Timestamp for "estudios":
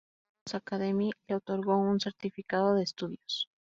2.85-3.51